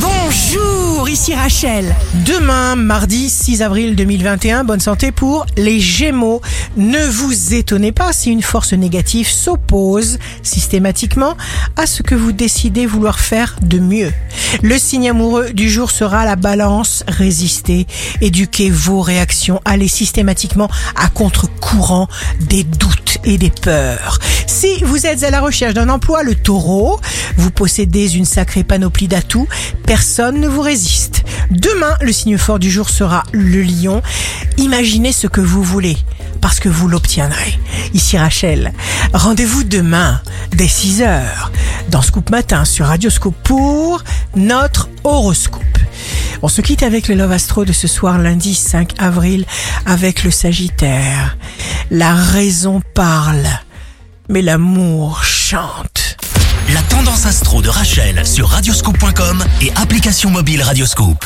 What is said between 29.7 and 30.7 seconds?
personne ne vous